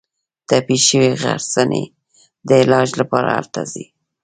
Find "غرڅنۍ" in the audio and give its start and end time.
1.21-1.85